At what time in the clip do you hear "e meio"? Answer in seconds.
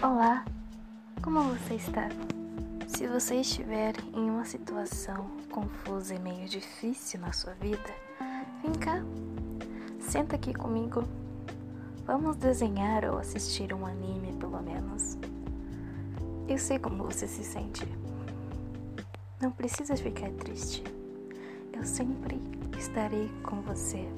6.14-6.48